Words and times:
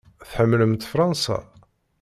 Tḥemmlemt 0.29 0.87
Fṛansa? 0.91 1.37